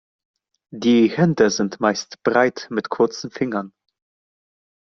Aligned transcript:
Die 0.73 1.09
Hände 1.09 1.51
sind 1.51 1.79
meist 1.79 2.23
breit 2.23 2.65
mit 2.71 2.89
kurzen 2.89 3.29
Fingern. 3.29 3.71